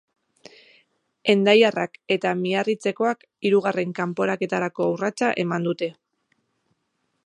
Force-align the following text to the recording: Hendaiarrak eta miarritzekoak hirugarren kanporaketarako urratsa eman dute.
Hendaiarrak 1.33 1.99
eta 2.17 2.33
miarritzekoak 2.41 3.23
hirugarren 3.51 3.95
kanporaketarako 4.03 4.93
urratsa 4.97 5.35
eman 5.45 5.71
dute. 5.71 5.97